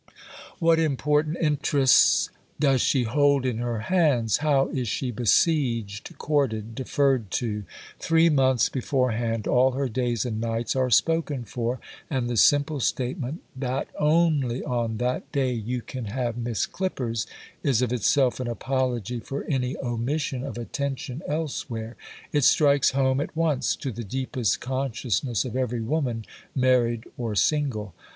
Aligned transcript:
What 0.57 0.79
important 0.79 1.37
interests 1.39 2.31
does 2.59 2.81
she 2.81 3.03
hold 3.03 3.45
in 3.45 3.59
her 3.59 3.81
hands! 3.81 4.37
How 4.37 4.67
is 4.69 4.87
she 4.87 5.11
besieged, 5.11 6.17
courted, 6.17 6.73
deferred 6.73 7.29
to! 7.33 7.65
Three 7.99 8.27
months 8.27 8.67
beforehand, 8.67 9.45
all 9.47 9.73
her 9.73 9.87
days 9.87 10.25
and 10.25 10.41
nights 10.41 10.75
are 10.75 10.89
spoken 10.89 11.43
for; 11.43 11.79
and 12.09 12.27
the 12.27 12.35
simple 12.35 12.79
statement, 12.79 13.43
that 13.55 13.89
only 13.99 14.63
on 14.63 14.97
that 14.97 15.31
day 15.31 15.53
you 15.53 15.83
can 15.83 16.05
have 16.05 16.35
Miss 16.35 16.65
Clippers, 16.65 17.27
is 17.61 17.83
of 17.83 17.93
itself 17.93 18.39
an 18.39 18.47
apology 18.47 19.19
for 19.19 19.43
any 19.43 19.77
omission 19.77 20.43
of 20.43 20.57
attention 20.57 21.21
elsewhere,—it 21.27 22.43
strikes 22.43 22.89
home 22.89 23.21
at 23.21 23.37
once 23.37 23.75
to 23.75 23.91
the 23.91 24.03
deepest 24.03 24.59
consciousness 24.59 25.45
of 25.45 25.55
every 25.55 25.81
woman, 25.83 26.25
married 26.55 27.03
or 27.19 27.35
single. 27.35 27.93